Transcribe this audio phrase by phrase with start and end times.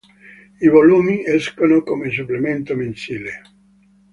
[0.59, 3.41] I volumi escono come supplemento mensile.